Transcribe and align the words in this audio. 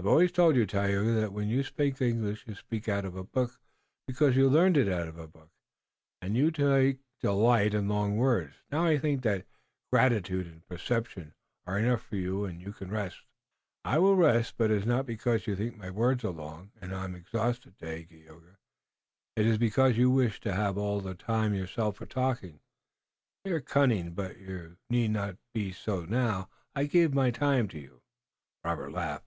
"I've 0.00 0.06
always 0.06 0.30
told 0.30 0.54
you, 0.54 0.64
Tayoga, 0.64 1.10
that 1.14 1.32
when 1.32 1.48
you 1.48 1.64
speak 1.64 2.00
English 2.00 2.44
you 2.46 2.54
speak 2.54 2.88
out 2.88 3.04
of 3.04 3.16
a 3.16 3.24
book, 3.24 3.58
because 4.06 4.36
you 4.36 4.48
learned 4.48 4.76
it 4.76 4.88
out 4.88 5.08
of 5.08 5.18
a 5.18 5.26
book 5.26 5.50
and 6.22 6.36
you 6.36 6.52
take 6.52 7.00
delight 7.20 7.74
in 7.74 7.88
long 7.88 8.16
words. 8.16 8.54
Now 8.70 8.84
I 8.84 8.96
think 8.98 9.22
that 9.22 9.44
'gratitude' 9.90 10.46
and 10.46 10.64
'perception' 10.68 11.34
are 11.66 11.80
enough 11.80 12.02
for 12.06 12.14
you 12.14 12.44
and 12.44 12.62
you 12.62 12.72
can 12.72 12.90
rest." 12.92 13.22
"I 13.84 13.98
will 13.98 14.14
rest, 14.14 14.54
but 14.56 14.70
it 14.70 14.76
is 14.76 14.86
not 14.86 15.04
because 15.04 15.48
you 15.48 15.56
think 15.56 15.76
my 15.76 15.90
words 15.90 16.24
are 16.24 16.30
long 16.30 16.70
and 16.80 16.94
I 16.94 17.02
am 17.02 17.16
exhausted, 17.16 17.76
Dagaeoga. 17.78 18.56
It 19.34 19.46
is 19.46 19.58
because 19.58 19.98
you 19.98 20.12
wish 20.12 20.38
to 20.42 20.52
have 20.54 20.78
all 20.78 21.00
the 21.00 21.16
time 21.16 21.54
yourself 21.54 21.96
for 21.96 22.06
talking. 22.06 22.60
You 23.44 23.56
are 23.56 23.60
cunning, 23.60 24.12
but 24.14 24.38
you 24.38 24.76
need 24.88 25.10
not 25.10 25.38
be 25.52 25.72
so 25.72 26.04
now. 26.04 26.50
I 26.72 26.84
give 26.84 27.12
my 27.14 27.32
time 27.32 27.66
to 27.70 27.80
you." 27.80 28.00
Robert 28.64 28.92
laughed. 28.92 29.24